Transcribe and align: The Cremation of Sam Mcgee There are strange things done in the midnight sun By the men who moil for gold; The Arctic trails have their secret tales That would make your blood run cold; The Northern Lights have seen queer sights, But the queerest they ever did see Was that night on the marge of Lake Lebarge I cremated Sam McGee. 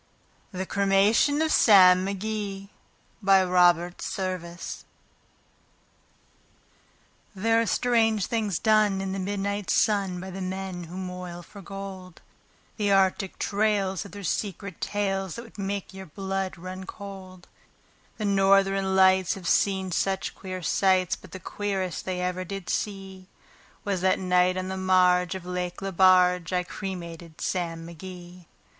The 0.51 0.65
Cremation 0.65 1.43
of 1.43 1.51
Sam 1.51 2.03
Mcgee 2.07 2.69
There 3.21 3.47
are 7.45 7.65
strange 7.67 8.25
things 8.25 8.57
done 8.59 8.99
in 8.99 9.11
the 9.11 9.19
midnight 9.19 9.69
sun 9.69 10.19
By 10.19 10.31
the 10.31 10.41
men 10.41 10.85
who 10.85 10.97
moil 10.97 11.43
for 11.43 11.61
gold; 11.61 12.19
The 12.77 12.91
Arctic 12.91 13.37
trails 13.37 14.01
have 14.01 14.11
their 14.13 14.23
secret 14.23 14.81
tales 14.81 15.35
That 15.35 15.43
would 15.43 15.59
make 15.59 15.93
your 15.93 16.07
blood 16.07 16.57
run 16.57 16.85
cold; 16.87 17.47
The 18.17 18.25
Northern 18.25 18.95
Lights 18.95 19.35
have 19.35 19.47
seen 19.47 19.91
queer 20.33 20.63
sights, 20.63 21.15
But 21.15 21.31
the 21.31 21.39
queerest 21.39 22.05
they 22.05 22.21
ever 22.21 22.43
did 22.43 22.71
see 22.71 23.27
Was 23.83 24.01
that 24.01 24.17
night 24.17 24.57
on 24.57 24.67
the 24.67 24.77
marge 24.77 25.35
of 25.35 25.45
Lake 25.45 25.79
Lebarge 25.79 26.51
I 26.53 26.63
cremated 26.63 27.39
Sam 27.39 27.85
McGee. 27.85 28.45